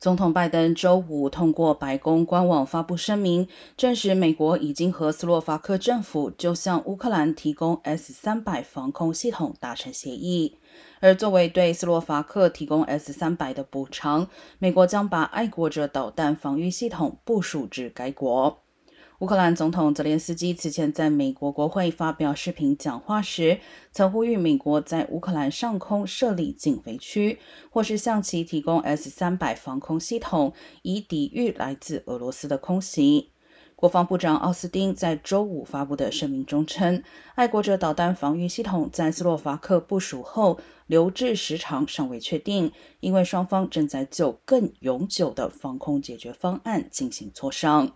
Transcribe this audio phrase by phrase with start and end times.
[0.00, 10.56] 总统拜登周五通过白宫官网发布声明，证实美国已经和斯洛伐克政府就向乌克兰提供 S 三百防空系统达成协议。
[11.00, 14.28] 而作为对斯洛伐克提供 S 三百的补偿，
[14.60, 18.60] 美国将把爱国者导弹防御系统部署至该国。
[19.18, 23.58] 乌克兰总统泽连斯基此前在美国国会发表视频讲话时，
[23.90, 33.32] 曾呼吁美国在乌克兰上空设立警备区，或是向其提供 S 三百防空系统，以抵御来自俄罗斯的空袭。
[33.74, 37.02] 国防部长奥斯汀在周五发布的声明中称，
[37.34, 47.90] 爱国者导弹防御系统在斯洛伐克部署后，留置时长尚未确定，因为双方正在就更永久的防空解决方案进行磋商。